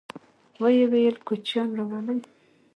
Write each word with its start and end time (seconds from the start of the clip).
ويې 0.61 0.85
ويل: 0.91 1.15
کوچيان 1.27 1.69
راولئ! 1.77 2.17